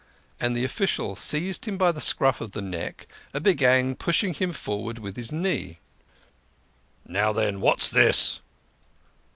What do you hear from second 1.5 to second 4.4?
him by the scruff of the neck and began pushing